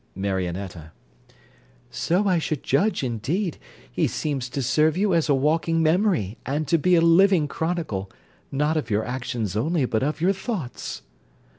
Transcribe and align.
MARIONETTA 0.15 0.93
So 1.91 2.27
I 2.27 2.39
should 2.39 2.63
judge, 2.63 3.03
indeed. 3.03 3.59
He 3.91 4.07
seems 4.07 4.49
to 4.49 4.63
serve 4.63 4.97
you 4.97 5.13
as 5.13 5.29
a 5.29 5.35
walking 5.35 5.83
memory, 5.83 6.39
and 6.43 6.67
to 6.69 6.79
be 6.79 6.95
a 6.95 7.01
living 7.01 7.47
chronicle, 7.47 8.09
not 8.51 8.77
of 8.77 8.89
your 8.89 9.05
actions 9.05 9.55
only, 9.55 9.85
but 9.85 10.01
of 10.01 10.19
your 10.19 10.33
thoughts. 10.33 11.03